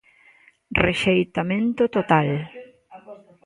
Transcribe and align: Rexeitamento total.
Rexeitamento 0.83 1.83
total. 1.95 2.27